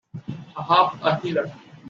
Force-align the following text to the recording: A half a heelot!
A 0.55 0.63
half 0.63 0.95
a 1.03 1.11
heelot! 1.21 1.51